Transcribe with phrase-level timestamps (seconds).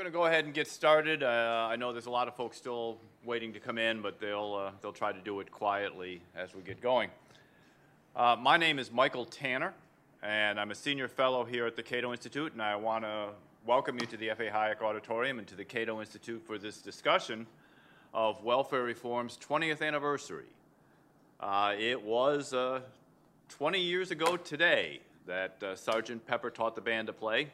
[0.00, 1.22] going to go ahead and get started.
[1.22, 4.54] Uh, I know there's a lot of folks still waiting to come in, but they'll,
[4.54, 7.10] uh, they'll try to do it quietly as we get going.
[8.16, 9.74] Uh, my name is Michael Tanner,
[10.22, 13.28] and I'm a senior fellow here at the Cato Institute, and I want to
[13.66, 14.44] welcome you to the F.A.
[14.44, 17.46] Hayek Auditorium and to the Cato Institute for this discussion
[18.14, 20.48] of welfare reform's 20th anniversary.
[21.40, 22.80] Uh, it was uh,
[23.50, 27.48] 20 years ago today that uh, Sergeant Pepper taught the band to play.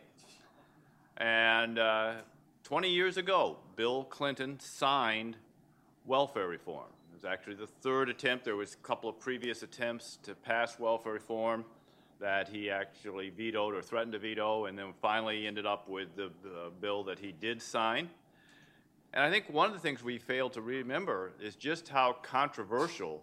[1.16, 2.12] And uh,
[2.66, 5.36] 20 years ago, Bill Clinton signed
[6.04, 6.88] welfare reform.
[7.12, 8.44] It was actually the third attempt.
[8.44, 11.64] There was a couple of previous attempts to pass welfare reform
[12.18, 16.32] that he actually vetoed or threatened to veto, and then finally ended up with the,
[16.42, 18.10] the bill that he did sign.
[19.14, 23.22] And I think one of the things we fail to remember is just how controversial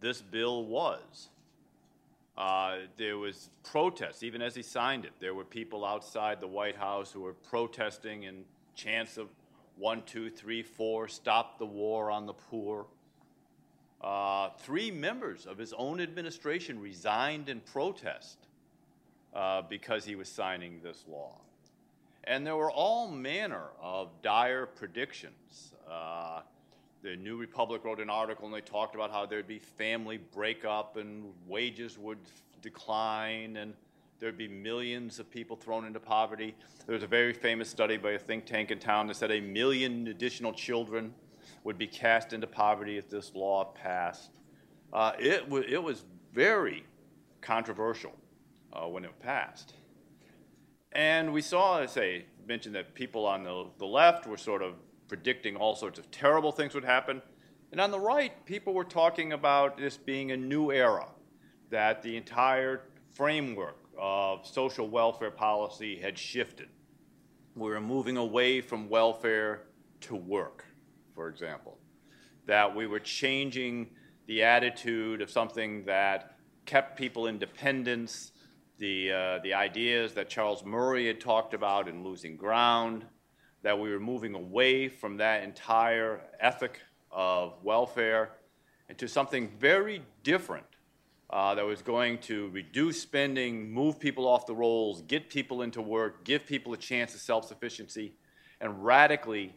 [0.00, 1.28] this bill was.
[2.36, 5.12] Uh, there was protests, even as he signed it.
[5.20, 8.44] There were people outside the White House who were protesting in
[8.74, 9.28] chants of
[9.76, 12.86] one, two, three, four, stop the war on the poor.
[14.00, 18.38] Uh, three members of his own administration resigned in protest
[19.34, 21.32] uh, because he was signing this law.
[22.24, 25.72] And there were all manner of dire predictions.
[27.02, 30.96] The New Republic wrote an article and they talked about how there'd be family breakup
[30.96, 32.18] and wages would
[32.60, 33.72] decline and
[34.18, 36.54] there'd be millions of people thrown into poverty.
[36.86, 39.40] There was a very famous study by a think tank in town that said a
[39.40, 41.14] million additional children
[41.64, 44.38] would be cast into poverty if this law passed.
[44.92, 46.84] Uh, it, it was very
[47.40, 48.12] controversial
[48.74, 49.72] uh, when it passed.
[50.92, 54.74] And we saw, I say, mentioned that people on the, the left were sort of
[55.10, 57.20] predicting all sorts of terrible things would happen.
[57.72, 61.08] And on the right, people were talking about this being a new era,
[61.70, 66.68] that the entire framework of social welfare policy had shifted.
[67.56, 69.62] We were moving away from welfare
[70.02, 70.64] to work,
[71.16, 71.76] for example.
[72.46, 73.90] That we were changing
[74.28, 78.30] the attitude of something that kept people independence,
[78.78, 83.06] the, uh, the ideas that Charles Murray had talked about in Losing Ground,
[83.62, 88.30] that we were moving away from that entire ethic of welfare
[88.88, 90.66] into something very different
[91.30, 95.80] uh, that was going to reduce spending, move people off the rolls, get people into
[95.80, 98.14] work, give people a chance of self sufficiency,
[98.60, 99.54] and radically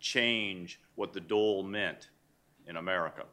[0.00, 2.08] change what the dole meant
[2.66, 3.24] in America.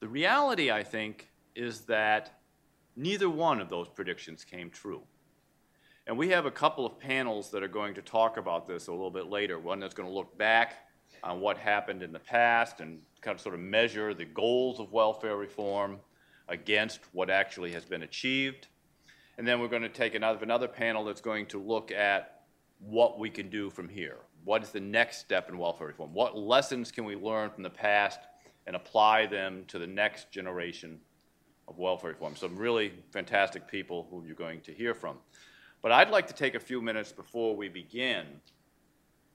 [0.00, 2.40] The reality, I think, is that
[2.96, 5.02] neither one of those predictions came true.
[6.06, 8.90] And we have a couple of panels that are going to talk about this a
[8.90, 9.58] little bit later.
[9.58, 10.74] One that's going to look back
[11.22, 14.90] on what happened in the past and kind of sort of measure the goals of
[14.90, 15.98] welfare reform
[16.48, 18.66] against what actually has been achieved.
[19.38, 22.42] And then we're going to take another, another panel that's going to look at
[22.80, 24.18] what we can do from here.
[24.44, 26.12] What is the next step in welfare reform?
[26.12, 28.18] What lessons can we learn from the past
[28.66, 30.98] and apply them to the next generation
[31.68, 32.34] of welfare reform?
[32.34, 35.18] Some really fantastic people who you're going to hear from.
[35.82, 38.24] But I'd like to take a few minutes before we begin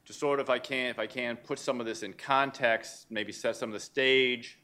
[0.06, 3.08] to sort of, if I can, if I can, put some of this in context,
[3.09, 4.58] maybe set some of the stage,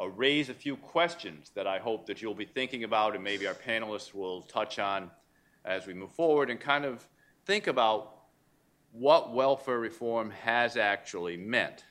[0.00, 3.46] uh, raise a few questions that I hope that you'll be thinking about and maybe
[3.46, 5.10] our panelists will touch on
[5.66, 7.06] as we move forward and kind of
[7.44, 8.14] think about
[8.92, 11.84] what welfare reform has actually meant.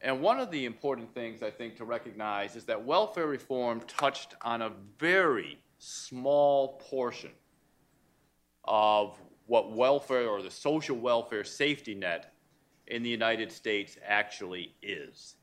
[0.00, 4.34] And one of the important things I think to recognize is that welfare reform touched
[4.42, 7.30] on a very small portion
[8.64, 12.32] of what welfare or the social welfare safety net
[12.86, 15.36] in the United States actually is.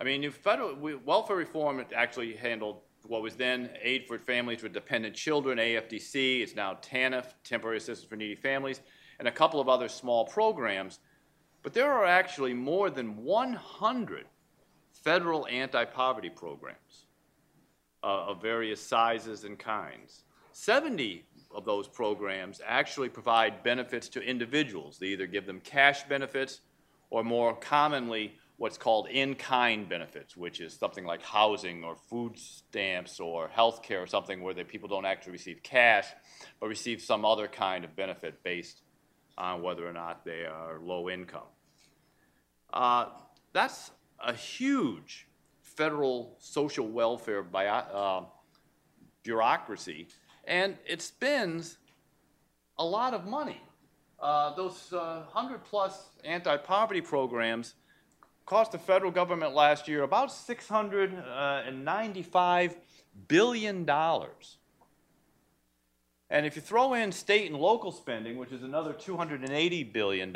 [0.00, 5.14] I mean, federal welfare reform actually handled what was then Aid for Families with Dependent
[5.14, 6.42] Children, AFDC.
[6.42, 8.80] It's now TANF, Temporary Assistance for Needy Families,
[9.18, 11.00] and a couple of other small programs.
[11.62, 14.26] But there are actually more than 100
[14.92, 17.06] federal anti poverty programs
[18.02, 20.24] uh, of various sizes and kinds.
[20.52, 24.98] 70 of those programs actually provide benefits to individuals.
[24.98, 26.60] They either give them cash benefits
[27.10, 33.20] or more commonly what's called in-kind benefits, which is something like housing or food stamps
[33.20, 36.06] or health care or something where the people don't actually receive cash
[36.60, 38.82] but receive some other kind of benefit based
[39.38, 41.46] on whether or not they are low income.
[42.72, 43.06] Uh,
[43.52, 43.92] that's
[44.22, 45.28] a huge
[45.62, 48.22] federal social welfare uh,
[49.22, 50.08] bureaucracy
[50.48, 51.76] and it spends
[52.78, 53.60] a lot of money.
[54.18, 57.74] Uh, those uh, 100 plus anti poverty programs
[58.46, 62.74] cost the federal government last year about $695
[63.28, 63.88] billion.
[66.30, 70.34] And if you throw in state and local spending, which is another $280 billion,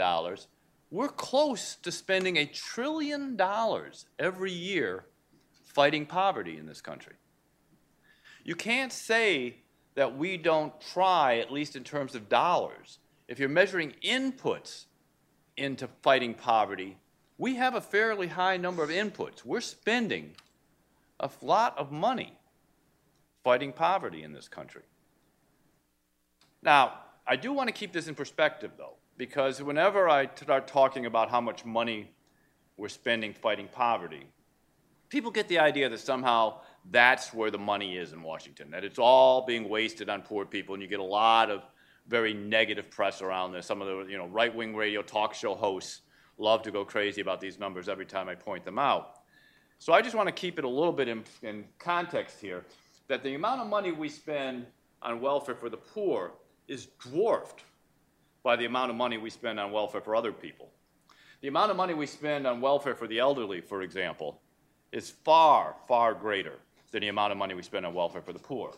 [0.90, 5.06] we're close to spending a trillion dollars every year
[5.64, 7.14] fighting poverty in this country.
[8.44, 9.62] You can't say
[9.94, 12.98] that we don't try, at least in terms of dollars.
[13.28, 14.86] If you're measuring inputs
[15.56, 16.96] into fighting poverty,
[17.38, 19.44] we have a fairly high number of inputs.
[19.44, 20.32] We're spending
[21.20, 22.36] a lot of money
[23.44, 24.82] fighting poverty in this country.
[26.62, 26.94] Now,
[27.26, 31.30] I do want to keep this in perspective, though, because whenever I start talking about
[31.30, 32.10] how much money
[32.76, 34.26] we're spending fighting poverty,
[35.08, 38.98] people get the idea that somehow that's where the money is in Washington, that it's
[38.98, 41.62] all being wasted on poor people, and you get a lot of
[42.08, 43.66] very negative press around this.
[43.66, 46.00] Some of the you know, right-wing radio talk show hosts
[46.38, 49.20] love to go crazy about these numbers every time I point them out.
[49.78, 52.64] So I just want to keep it a little bit in, in context here,
[53.08, 54.66] that the amount of money we spend
[55.02, 56.32] on welfare for the poor
[56.68, 57.62] is dwarfed
[58.42, 60.70] by the amount of money we spend on welfare for other people.
[61.40, 64.40] The amount of money we spend on welfare for the elderly, for example,
[64.92, 66.58] is far, far greater
[66.92, 68.72] than the amount of money we spend on welfare for the poor.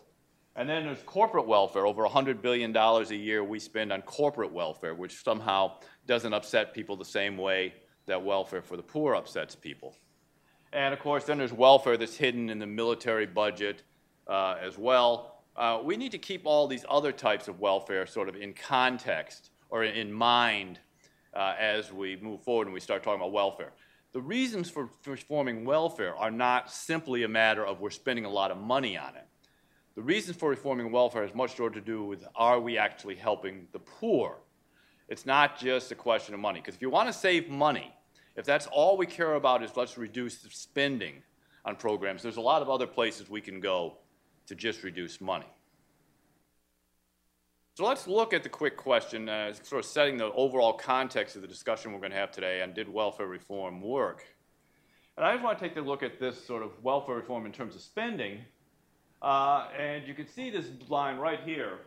[0.56, 1.84] And then there's corporate welfare.
[1.84, 5.72] Over $100 billion a year we spend on corporate welfare, which somehow
[6.06, 7.74] doesn't upset people the same way
[8.06, 9.96] that welfare for the poor upsets people.
[10.72, 13.82] And of course, then there's welfare that's hidden in the military budget
[14.28, 15.42] uh, as well.
[15.56, 19.50] Uh, we need to keep all these other types of welfare sort of in context
[19.70, 20.78] or in mind
[21.32, 23.72] uh, as we move forward and we start talking about welfare.
[24.14, 28.52] The reasons for reforming welfare are not simply a matter of we're spending a lot
[28.52, 29.26] of money on it.
[29.96, 33.66] The reasons for reforming welfare has much more to do with are we actually helping
[33.72, 34.36] the poor?
[35.08, 36.60] It's not just a question of money.
[36.60, 37.92] Because if you want to save money,
[38.36, 41.20] if that's all we care about is let's reduce the spending
[41.64, 43.98] on programs, there's a lot of other places we can go
[44.46, 45.52] to just reduce money.
[47.76, 51.42] So let's look at the quick question, uh, sort of setting the overall context of
[51.42, 54.24] the discussion we're going to have today on did welfare reform work?
[55.16, 57.50] And I just want to take a look at this sort of welfare reform in
[57.50, 58.42] terms of spending.
[59.20, 61.80] Uh, and you can see this line right here.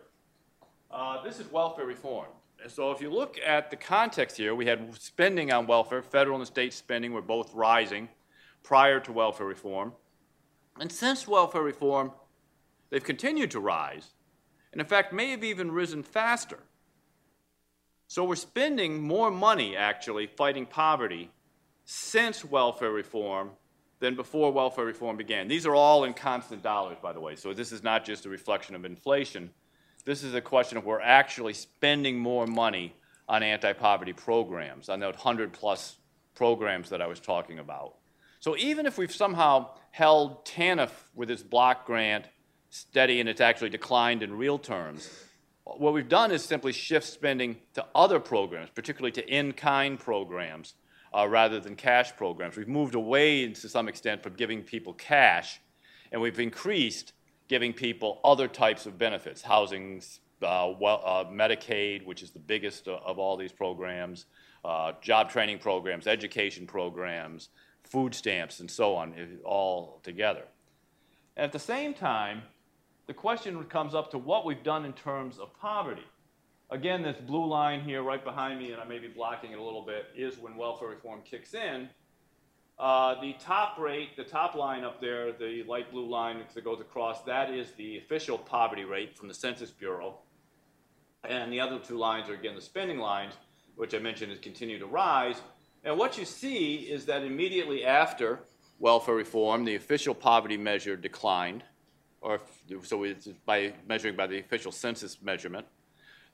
[0.91, 2.27] Uh, this is welfare reform.
[2.61, 6.37] And so if you look at the context here, we had spending on welfare, federal
[6.37, 8.09] and state spending were both rising
[8.61, 9.93] prior to welfare reform.
[10.81, 12.11] And since welfare reform,
[12.89, 14.09] they've continued to rise
[14.71, 16.59] and in fact may have even risen faster.
[18.07, 21.29] So we're spending more money actually fighting poverty
[21.85, 23.51] since welfare reform
[23.99, 25.47] than before welfare reform began.
[25.47, 28.29] These are all in constant dollars, by the way, so this is not just a
[28.29, 29.49] reflection of inflation.
[30.05, 32.95] This is a question of we're actually spending more money
[33.27, 35.97] on anti-poverty programs, on those 100 plus
[36.35, 37.95] programs that I was talking about.
[38.39, 42.27] So even if we've somehow held TANF with its block grant
[42.69, 45.09] steady and it's actually declined in real terms.
[45.63, 50.75] What we've done is simply shift spending to other programs, particularly to in-kind programs,
[51.13, 52.55] uh, rather than cash programs.
[52.55, 55.59] We've moved away to some extent from giving people cash,
[56.11, 57.13] and we've increased
[57.47, 60.01] giving people other types of benefits, housing,
[60.41, 64.25] uh, well, uh, Medicaid, which is the biggest of all these programs,
[64.63, 67.49] uh, job training programs, education programs,
[67.83, 70.43] food stamps, and so on, all together.
[71.35, 72.43] And at the same time,
[73.07, 76.05] the question comes up to what we've done in terms of poverty.
[76.69, 79.63] Again, this blue line here right behind me, and I may be blocking it a
[79.63, 81.87] little bit, is when welfare reform kicks in.
[82.77, 86.81] Uh, the top rate, the top line up there, the light blue line that goes
[86.81, 90.19] across, that is the official poverty rate from the Census Bureau.
[91.23, 93.33] And the other two lines are, again, the spending lines,
[93.77, 95.41] which I mentioned has continued to rise.
[95.85, 98.41] And what you see is that immediately after
[98.77, 101.63] welfare reform, the official poverty measure declined
[102.21, 102.39] or
[102.83, 105.65] so it's by measuring by the official census measurement,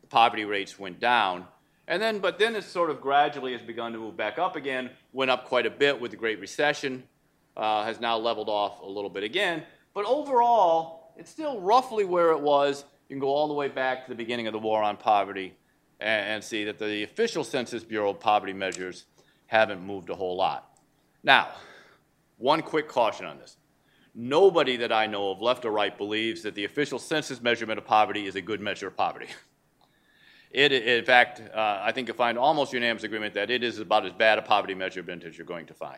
[0.01, 1.45] the poverty rates went down.
[1.87, 4.89] And then, but then it sort of gradually has begun to move back up again,
[5.11, 7.03] went up quite a bit with the Great Recession,
[7.57, 9.63] uh, has now leveled off a little bit again.
[9.93, 12.85] But overall, it's still roughly where it was.
[13.09, 15.53] You can go all the way back to the beginning of the war on poverty
[15.99, 19.05] and, and see that the official Census Bureau poverty measures
[19.45, 20.79] haven't moved a whole lot.
[21.21, 21.49] Now,
[22.37, 23.57] one quick caution on this.
[24.15, 27.85] Nobody that I know of, left or right, believes that the official census measurement of
[27.85, 29.27] poverty is a good measure of poverty.
[30.51, 34.05] It, in fact, uh, I think you'll find almost unanimous agreement that it is about
[34.05, 35.97] as bad a poverty measurement as you're going to find.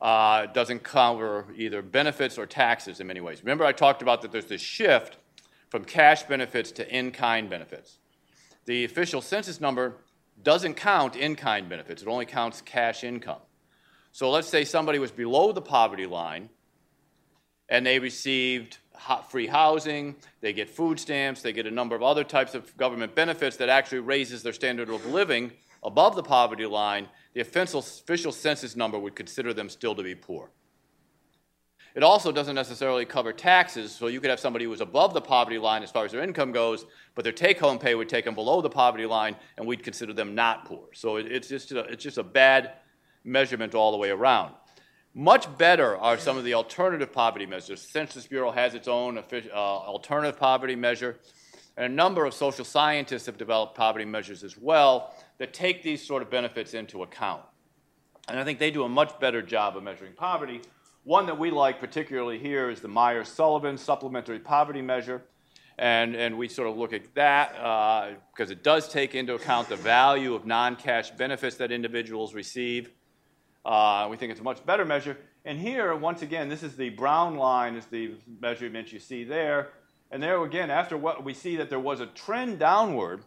[0.00, 3.42] Uh, it doesn't cover either benefits or taxes in many ways.
[3.42, 5.18] Remember, I talked about that there's this shift
[5.68, 7.98] from cash benefits to in kind benefits.
[8.64, 9.96] The official census number
[10.42, 13.40] doesn't count in kind benefits, it only counts cash income.
[14.12, 16.48] So let's say somebody was below the poverty line
[17.68, 18.78] and they received
[19.30, 23.14] free housing, they get food stamps, they get a number of other types of government
[23.14, 27.82] benefits that actually raises their standard of living above the poverty line, the official
[28.32, 30.50] census number would consider them still to be poor.
[31.94, 35.20] It also doesn't necessarily cover taxes, so you could have somebody who is above the
[35.20, 36.84] poverty line as far as their income goes,
[37.14, 40.34] but their take-home pay would take them below the poverty line, and we'd consider them
[40.34, 40.88] not poor.
[40.92, 42.72] So it, it's, just a, it's just a bad
[43.24, 44.54] measurement all the way around.
[45.14, 47.82] Much better are some of the alternative poverty measures.
[47.82, 49.22] The Census Bureau has its own uh,
[49.52, 51.18] alternative poverty measure,
[51.76, 56.06] and a number of social scientists have developed poverty measures as well that take these
[56.06, 57.42] sort of benefits into account.
[58.28, 60.60] And I think they do a much better job of measuring poverty.
[61.04, 65.22] One that we like particularly here is the Myers-Sullivan Supplementary Poverty Measure.
[65.78, 69.68] And, and we sort of look at that uh, because it does take into account
[69.68, 72.90] the value of non-cash benefits that individuals receive.
[73.68, 75.18] Uh, we think it's a much better measure.
[75.44, 79.68] And here, once again, this is the brown line is the measurement you see there.
[80.10, 83.24] And there again, after what we see that there was a trend downward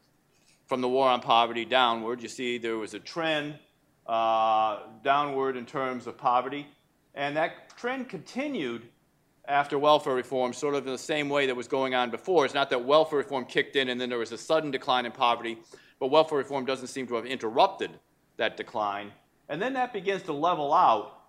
[0.65, 2.23] from the war on poverty downward.
[2.23, 3.59] You see there was a trend
[4.07, 6.65] uh, downward in terms of poverty.
[7.13, 8.87] And that trend continued
[9.47, 12.45] after welfare reform, sort of in the same way that was going on before.
[12.45, 15.11] It's not that welfare reform kicked in and then there was a sudden decline in
[15.11, 15.59] poverty,
[15.99, 17.91] but welfare reform doesn't seem to have interrupted
[18.37, 19.11] that decline.
[19.49, 21.21] And then that begins to level out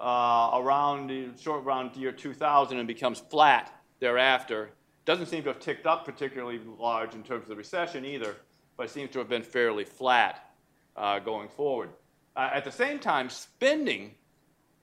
[0.00, 1.10] uh, around
[1.40, 4.70] short around year 2000 and becomes flat thereafter.
[5.04, 8.36] Doesn't seem to have ticked up particularly large in terms of the recession either,
[8.76, 10.52] but seems to have been fairly flat
[10.96, 11.90] uh, going forward.
[12.36, 14.14] Uh, at the same time, spending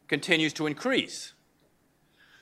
[0.07, 1.33] continues to increase.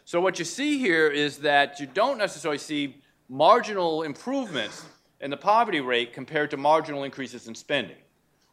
[0.06, 4.84] So what you see here is that you don't necessarily see marginal improvements
[5.22, 7.98] in the poverty rate compared to marginal increases in spending.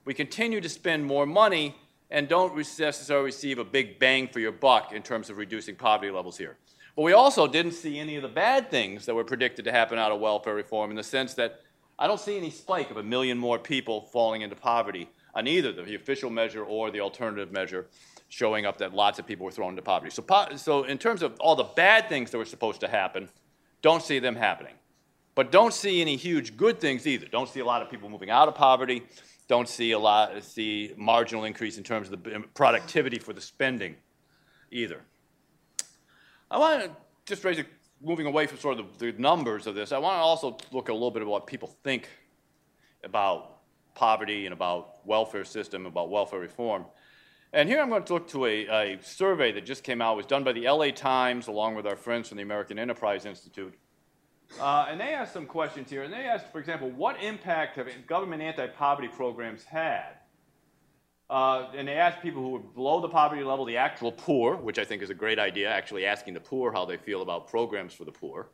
[0.05, 1.77] We continue to spend more money
[2.11, 6.11] and don't necessarily receive a big bang for your buck in terms of reducing poverty
[6.11, 6.57] levels here.
[6.97, 9.99] But we also didn't see any of the bad things that were predicted to happen
[9.99, 11.61] out of welfare reform in the sense that
[11.99, 15.73] I don't see any spike of a million more people falling into poverty on either
[15.73, 17.87] the official measure or the alternative measure
[18.29, 20.11] showing up that lots of people were thrown into poverty.
[20.11, 20.25] So,
[20.57, 23.29] so in terms of all the bad things that were supposed to happen,
[23.83, 24.75] don't see them happening.
[25.35, 27.27] But don't see any huge good things either.
[27.27, 29.03] Don't see a lot of people moving out of poverty.
[29.51, 33.97] Don't see a lot see marginal increase in terms of the productivity for the spending
[34.71, 35.01] either.
[36.49, 36.91] I want to
[37.27, 37.65] just raise a,
[38.01, 40.89] moving away from sort of the, the numbers of this, I want to also look
[40.89, 42.09] a little bit at what people think
[43.03, 43.57] about
[43.97, 46.85] poverty and about welfare system, about welfare reform.
[47.53, 50.13] And here I'm going to look to a, a, survey that just came out.
[50.13, 53.27] It was done by the LA Times along with our friends from the American Enterprise
[53.27, 53.75] Institute.
[54.59, 56.03] Uh, and they asked some questions here.
[56.03, 60.15] And they asked, for example, what impact have government anti-poverty programs had?
[61.29, 64.81] Uh, and they asked people who were below the poverty level, the actual poor, which
[64.81, 67.95] I think is a great idea, actually asking the poor how they feel about programs
[67.95, 68.49] for the poor.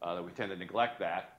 [0.00, 1.38] Uh, that we tend to neglect that.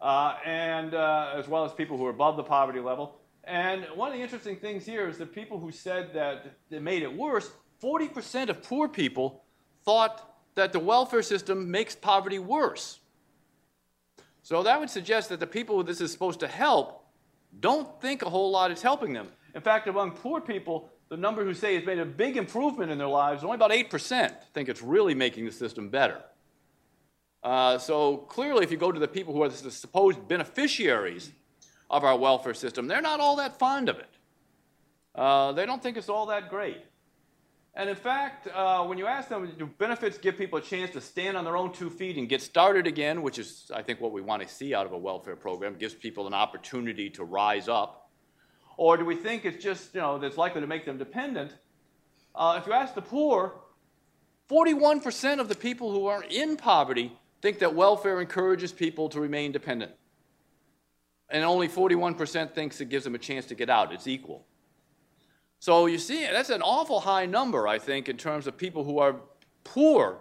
[0.00, 3.16] Uh, and uh, as well as people who are above the poverty level.
[3.44, 7.02] And one of the interesting things here is that people who said that it made
[7.02, 7.50] it worse,
[7.82, 9.44] 40% of poor people
[9.84, 13.00] thought that the welfare system makes poverty worse.
[14.42, 17.04] So that would suggest that the people this is supposed to help
[17.60, 19.28] don't think a whole lot is helping them.
[19.54, 22.98] In fact, among poor people, the number who say it's made a big improvement in
[22.98, 26.22] their lives, only about 8% think it's really making the system better.
[27.42, 31.32] Uh, so clearly, if you go to the people who are the supposed beneficiaries
[31.90, 34.08] of our welfare system, they're not all that fond of it.
[35.14, 36.82] Uh, they don't think it's all that great.
[37.74, 41.00] And in fact, uh, when you ask them, do benefits give people a chance to
[41.00, 44.12] stand on their own two feet and get started again, which is, I think, what
[44.12, 47.68] we want to see out of a welfare program, gives people an opportunity to rise
[47.68, 48.10] up?
[48.76, 51.52] Or do we think it's just, you know, that's likely to make them dependent?
[52.34, 53.54] Uh, if you ask the poor,
[54.50, 59.50] 41% of the people who are in poverty think that welfare encourages people to remain
[59.50, 59.92] dependent
[61.32, 63.92] and only 41% thinks it gives them a chance to get out.
[63.92, 64.46] It's equal.
[65.62, 68.98] So you see, that's an awful high number, I think, in terms of people who
[68.98, 69.14] are
[69.62, 70.18] poor,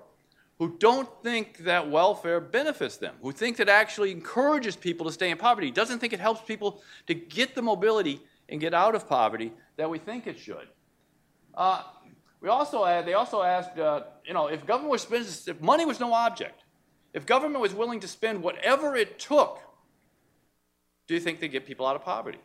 [0.59, 5.31] who don't think that welfare benefits them, who think that actually encourages people to stay
[5.31, 9.09] in poverty, doesn't think it helps people to get the mobility and get out of
[9.09, 10.67] poverty that we think it should.
[11.55, 11.85] Uh,
[12.39, 15.85] we also had, they also asked, uh, you know, if government was spending, if money
[15.85, 16.65] was no object,
[17.15, 19.59] if government was willing to spend whatever it took
[21.07, 22.37] do you think they get people out of poverty?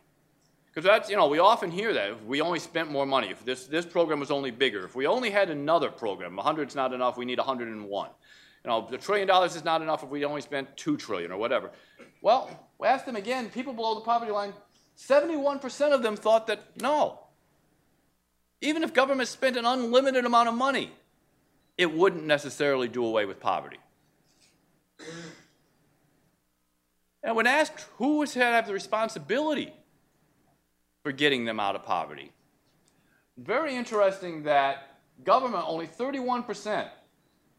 [0.77, 2.11] Because that's, you know, we often hear that.
[2.11, 5.07] If we only spent more money, if this, this program was only bigger, if we
[5.07, 8.09] only had another program, 100 is not enough, we need 101.
[8.63, 11.39] You know, the trillion dollars is not enough if we only spent 2 trillion or
[11.39, 11.71] whatever.
[12.21, 14.53] Well, we asked them again, people below the poverty line,
[14.95, 17.21] 71% of them thought that no.
[18.61, 20.91] Even if government spent an unlimited amount of money,
[21.75, 23.79] it wouldn't necessarily do away with poverty.
[27.23, 29.73] And when asked who was to have the responsibility
[31.07, 32.33] for getting them out of poverty,
[33.37, 36.89] very interesting that government, only 31%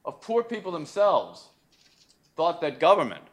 [0.05, 1.49] of poor people themselves
[2.37, 3.25] thought that government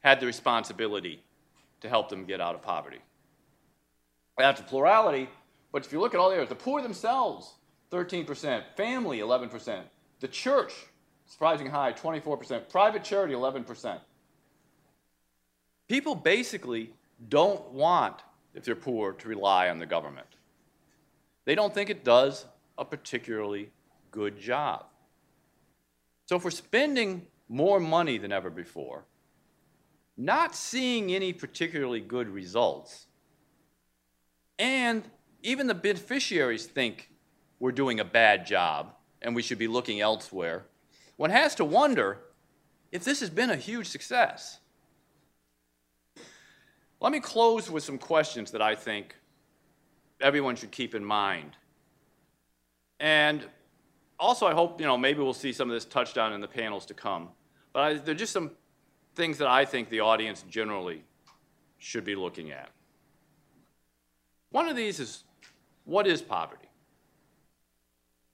[0.00, 1.22] had the responsibility
[1.82, 3.00] to help them get out of poverty.
[4.38, 5.28] That's a plurality,
[5.72, 7.52] but if you look at all the areas, the poor themselves,
[7.92, 9.82] 13%, family, 11%,
[10.20, 10.72] the church,
[11.26, 14.00] surprising high, 24%, private charity, 11%.
[15.86, 16.94] People basically
[17.28, 18.22] don't want,
[18.54, 20.26] if they're poor, to rely on the government.
[21.44, 22.44] They don't think it does
[22.76, 23.70] a particularly
[24.10, 24.86] good job.
[26.26, 29.04] So if we're spending more money than ever before,
[30.16, 33.06] not seeing any particularly good results,
[34.58, 35.04] and
[35.42, 37.10] even the beneficiaries think
[37.60, 40.66] we're doing a bad job and we should be looking elsewhere,
[41.16, 42.18] one has to wonder
[42.92, 44.58] if this has been a huge success.
[47.00, 49.14] Let me close with some questions that I think
[50.20, 51.56] everyone should keep in mind.
[52.98, 53.46] And
[54.18, 56.48] also, I hope, you know, maybe we'll see some of this touched on in the
[56.48, 57.28] panels to come.
[57.72, 58.50] But I, there are just some
[59.14, 61.04] things that I think the audience generally
[61.78, 62.70] should be looking at.
[64.50, 65.22] One of these is
[65.84, 66.68] what is poverty?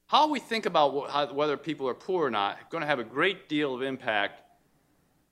[0.06, 2.99] How we think about how, whether people are poor or not is going to have
[2.99, 4.40] a great deal of impact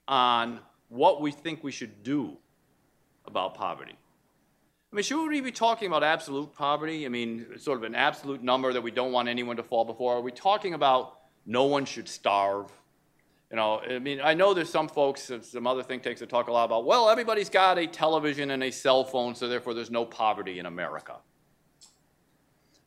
[0.07, 2.37] on what we think we should do
[3.27, 3.95] about poverty.
[4.93, 7.07] I mean, should we be talking about absolute poverty?
[7.07, 10.17] I mean, sort of an absolute number that we don't want anyone to fall before?
[10.17, 12.71] Are we talking about no one should starve?
[13.51, 16.49] You know, I mean, I know there's some folks, some other think tanks that talk
[16.49, 19.91] a lot about, well, everybody's got a television and a cell phone, so therefore there's
[19.91, 21.17] no poverty in America.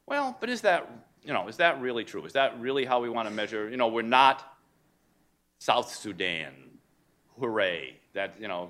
[0.08, 0.90] Well, but is that,
[1.24, 2.24] you know, is that really true?
[2.26, 3.70] Is that really how we want to measure?
[3.70, 4.58] You know, we're not
[5.60, 6.54] South Sudan.
[7.40, 7.96] Hooray.
[8.14, 8.70] That, you know,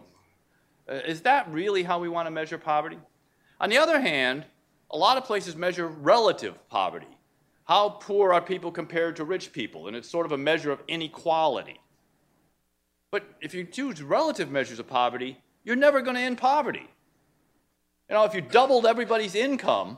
[0.90, 3.00] Uh, is that really how we want to measure poverty?
[3.60, 4.46] On the other hand,
[4.92, 7.08] a lot of places measure relative poverty.
[7.66, 9.88] How poor are people compared to rich people?
[9.88, 11.80] And it's sort of a measure of inequality.
[13.12, 16.88] But if you choose relative measures of poverty, you're never going to end poverty.
[18.10, 19.98] You know, if you doubled everybody's income,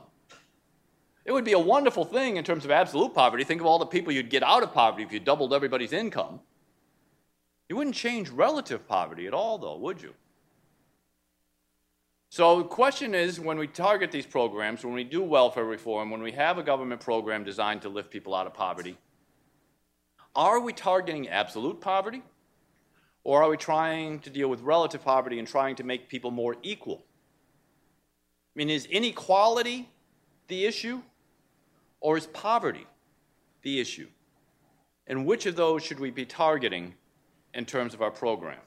[1.26, 3.44] it would be a wonderful thing in terms of absolute poverty.
[3.44, 6.40] Think of all the people you'd get out of poverty if you doubled everybody's income.
[7.68, 10.14] You wouldn't change relative poverty at all, though, would you?
[12.30, 16.22] So the question is, when we target these programs, when we do welfare reform, when
[16.22, 18.98] we have a government program designed to lift people out of poverty,
[20.36, 22.22] are we targeting absolute poverty?
[23.24, 26.56] Or are we trying to deal with relative poverty and trying to make people more
[26.62, 27.04] equal?
[28.54, 29.88] I mean, is inequality
[30.48, 31.02] the issue?
[32.00, 32.86] Or is poverty
[33.62, 34.08] the issue?
[35.06, 36.94] And which of those should we be targeting
[37.54, 38.60] in terms of our program?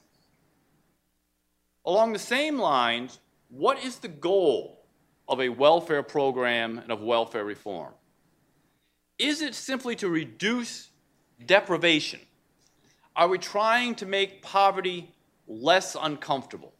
[1.84, 3.20] Along the same lines,
[3.52, 4.82] what is the goal
[5.28, 7.92] of a welfare program and of welfare reform?
[9.18, 10.88] Is it simply to reduce
[11.44, 12.20] deprivation?
[13.14, 15.14] Are we trying to make poverty
[15.46, 16.72] less uncomfortable?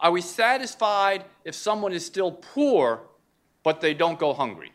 [0.00, 3.02] Are we satisfied if someone is still poor
[3.62, 4.72] but they don't go hungry?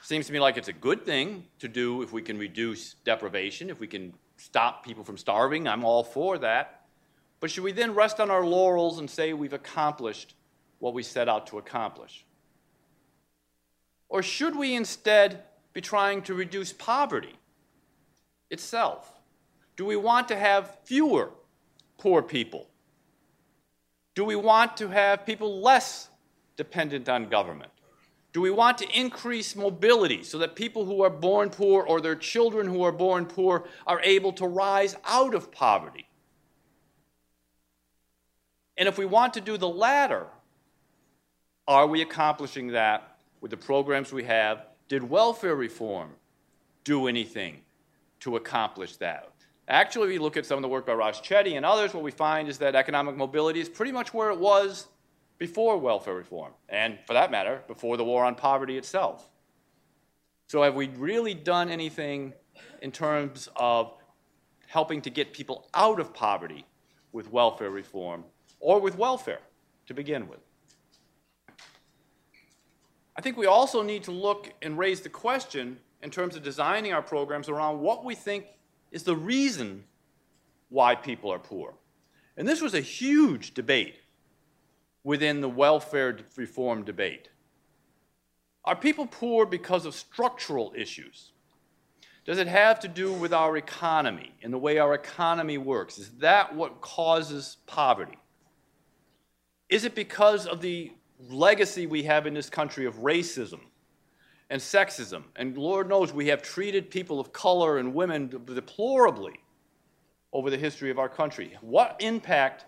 [0.00, 3.68] Seems to me like it's a good thing to do if we can reduce deprivation,
[3.68, 5.68] if we can stop people from starving.
[5.68, 6.77] I'm all for that.
[7.40, 10.34] But should we then rest on our laurels and say we've accomplished
[10.78, 12.24] what we set out to accomplish?
[14.08, 17.36] Or should we instead be trying to reduce poverty
[18.50, 19.12] itself?
[19.76, 21.30] Do we want to have fewer
[21.98, 22.68] poor people?
[24.14, 26.08] Do we want to have people less
[26.56, 27.70] dependent on government?
[28.32, 32.16] Do we want to increase mobility so that people who are born poor or their
[32.16, 36.07] children who are born poor are able to rise out of poverty?
[38.78, 40.26] And if we want to do the latter,
[41.66, 44.66] are we accomplishing that with the programs we have?
[44.88, 46.10] Did welfare reform
[46.84, 47.58] do anything
[48.20, 49.30] to accomplish that?
[49.66, 52.04] Actually, if you look at some of the work by Raj Chetty and others, what
[52.04, 54.86] we find is that economic mobility is pretty much where it was
[55.38, 59.28] before welfare reform, and for that matter, before the war on poverty itself.
[60.48, 62.32] So, have we really done anything
[62.80, 63.92] in terms of
[64.66, 66.64] helping to get people out of poverty
[67.12, 68.24] with welfare reform
[68.60, 69.40] or with welfare
[69.86, 70.40] to begin with.
[73.16, 76.92] I think we also need to look and raise the question in terms of designing
[76.92, 78.46] our programs around what we think
[78.92, 79.84] is the reason
[80.68, 81.74] why people are poor.
[82.36, 83.96] And this was a huge debate
[85.02, 87.28] within the welfare reform debate.
[88.64, 91.32] Are people poor because of structural issues?
[92.24, 95.98] Does it have to do with our economy and the way our economy works?
[95.98, 98.18] Is that what causes poverty?
[99.68, 100.92] Is it because of the
[101.28, 103.60] legacy we have in this country of racism
[104.50, 105.24] and sexism?
[105.36, 109.40] And Lord knows we have treated people of color and women deplorably
[110.32, 111.56] over the history of our country.
[111.60, 112.64] What impact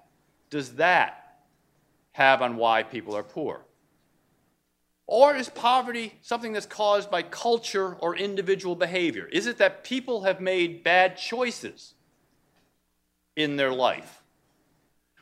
[0.50, 1.38] does that
[2.12, 3.64] have on why people are poor?
[5.06, 9.26] Or is poverty something that's caused by culture or individual behavior?
[9.26, 11.94] Is it that people have made bad choices
[13.34, 14.19] in their life?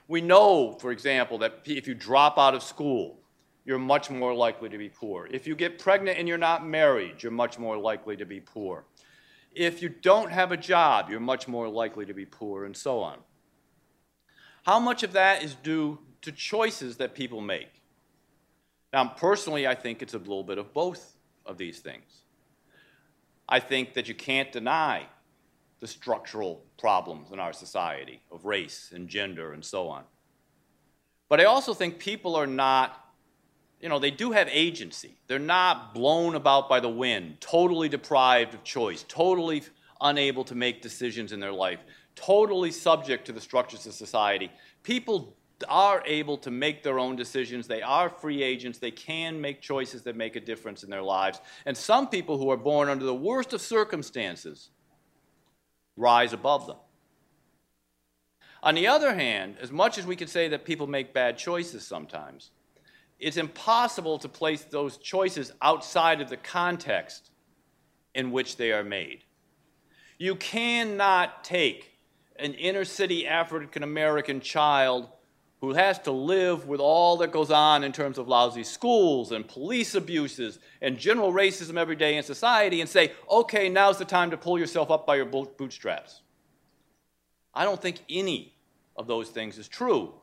[0.09, 3.21] We know, for example, that if you drop out of school,
[3.67, 5.29] you're much more likely to be poor.
[5.31, 8.87] If you get pregnant and you're not married, you're much more likely to be poor.
[9.53, 13.01] If you don't have a job, you're much more likely to be poor, and so
[13.01, 13.19] on.
[14.65, 17.83] How much of that is due to choices that people make?
[18.93, 22.23] Now, personally, I think it's a little bit of both of these things.
[23.47, 25.07] I think that you can't deny
[25.81, 30.05] the structural problems in our society of race and gender and so on.
[31.29, 33.13] But I also think people are not,
[33.81, 35.19] you know, they do have agency.
[35.27, 39.63] They're not blown about by the wind, totally deprived of choice, totally
[40.01, 41.81] unable to make decisions in their life,
[42.15, 44.51] totally subject to the structures of society.
[44.83, 45.37] People
[45.69, 47.67] are able to make their own decisions.
[47.67, 48.79] They are free agents.
[48.79, 51.41] They can make choices that make a difference in their lives.
[51.67, 54.71] And some people who are born under the worst of circumstances
[55.99, 56.77] rise above them.
[58.63, 61.87] On the other hand, as much as we can say that people make bad choices
[61.87, 62.51] sometimes,
[63.19, 67.31] it's impossible to place those choices outside of the context
[68.15, 69.25] in which they are made.
[70.19, 71.99] You cannot take
[72.37, 75.09] an inner city African American child
[75.61, 79.47] who has to live with all that goes on in terms of lousy schools and
[79.47, 84.31] police abuses and general racism every day in society and say, okay, now's the time
[84.31, 86.23] to pull yourself up by your bootstraps.
[87.53, 88.55] I don't think any
[88.95, 90.15] of those things is true.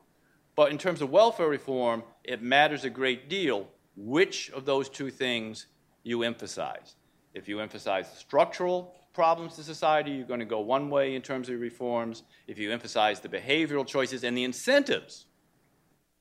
[0.54, 5.10] But in terms of welfare reform, it matters a great deal which of those two
[5.10, 5.66] things
[6.02, 6.94] you emphasize.
[7.34, 11.22] If you emphasize the structural problems to society, you're going to go one way in
[11.22, 12.22] terms of reforms.
[12.46, 15.24] If you emphasize the behavioral choices and the incentives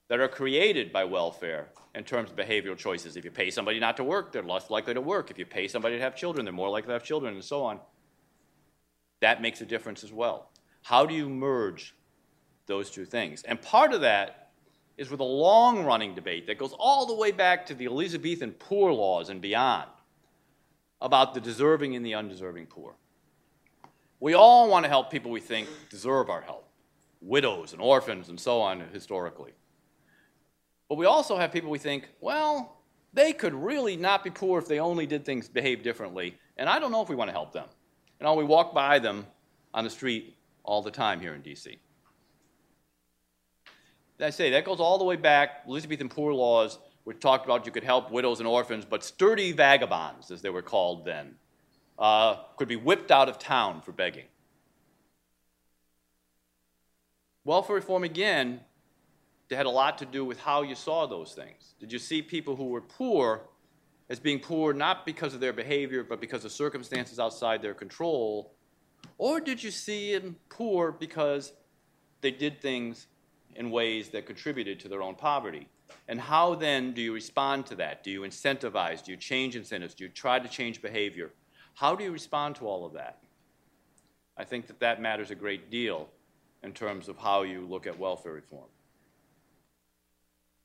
[0.08, 3.18] that are created by welfare in terms of behavioral choices.
[3.18, 5.30] If you pay somebody not to work, they're less likely to work.
[5.30, 7.64] If you pay somebody to have children, they're more likely to have children, and so
[7.64, 7.82] on.
[9.20, 10.52] That makes a difference as well.
[10.82, 11.96] How do you merge
[12.66, 13.44] those two things?
[13.44, 14.52] And part of that
[14.98, 18.52] is with a long running debate that goes all the way back to the Elizabethan
[18.52, 19.90] poor laws and beyond
[21.06, 22.96] about the deserving and the undeserving poor.
[24.20, 26.68] We all want to help people we think deserve our help
[27.22, 29.52] widows and orphans and so on historically.
[30.90, 32.82] But we also have people we think, well,
[33.14, 36.80] they could really not be poor if they only did things behave differently, and I
[36.80, 37.68] don't know if we want to help them.
[38.20, 39.28] And all we walk by them
[39.74, 41.78] on the street all the time here in D.C.
[44.20, 47.72] I say that goes all the way back, Elizabethan poor laws which talked about you
[47.72, 51.36] could help widows and orphans, but sturdy vagabonds, as they were called then,
[51.98, 54.26] uh, could be whipped out of town for begging.
[57.46, 58.60] Welfare reform, again,
[59.52, 61.76] had a lot to do with how you saw those things.
[61.80, 63.44] Did you see people who were poor
[64.10, 68.56] as being poor not because of their behavior, but because of circumstances outside their control?
[69.20, 71.54] Or did you see them poor because
[72.22, 73.06] they did things
[73.56, 75.70] in ways that contributed to their own poverty?
[76.08, 78.04] And how then do you respond to that?
[78.04, 79.04] Do you incentivize?
[79.04, 79.96] Do you change incentives?
[79.96, 81.32] Do you try to change behavior?
[81.74, 83.20] How do you respond to all of that?
[84.38, 86.10] I think that that matters a great deal
[86.64, 88.68] in terms of how you look at welfare reform.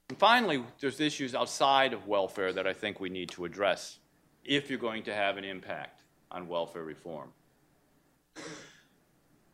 [0.08, 3.98] And finally, there's issues outside of welfare that I think we need to address
[4.44, 7.30] if you're going to have an impact on welfare reform.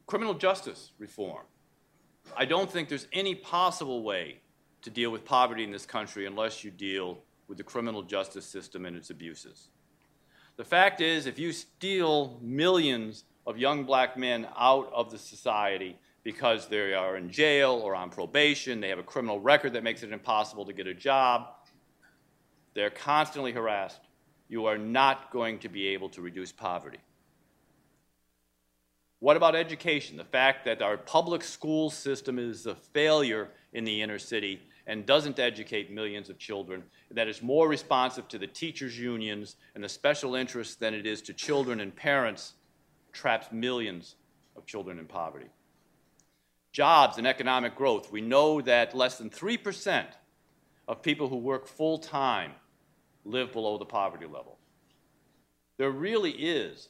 [0.07, 1.45] Criminal justice reform.
[2.37, 4.41] I don't think there's any possible way
[4.87, 7.19] to deal with poverty in this country unless you deal
[7.49, 9.67] with the criminal justice system and its abuses.
[10.57, 15.99] The fact is, if you steal millions of young black men out of the society
[16.23, 20.05] because they are in jail or on probation, they have a criminal record that makes
[20.05, 21.49] it impossible to get a job,
[22.75, 24.03] they're constantly harassed,
[24.49, 26.99] you are not going to be able to reduce poverty.
[29.19, 30.17] What about education?
[30.17, 35.05] The fact that our public school system is a failure in the inner city and
[35.05, 39.89] doesn't educate millions of children, that is more responsive to the teachers' unions and the
[39.89, 42.55] special interests than it is to children and parents,
[43.13, 44.15] traps millions
[44.57, 45.49] of children in poverty.
[46.73, 48.13] Jobs and economic growth.
[48.13, 50.05] We know that less than 3%
[50.87, 52.53] of people who work full time
[53.25, 54.59] live below the poverty level.
[55.79, 56.89] There really is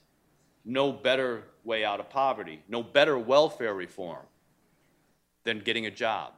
[0.64, 4.26] no better way out of poverty, no better welfare reform
[5.44, 6.32] than getting a job.